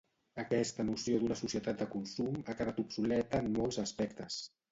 Aquesta 0.43 0.85
noció 0.87 1.19
d'una 1.23 1.37
societat 1.41 1.83
de 1.83 1.87
consum 1.95 2.39
ha 2.53 2.57
quedat 2.61 2.81
obsoleta 2.87 3.45
en 3.45 3.51
molts 3.59 3.81
aspectes. 3.87 4.39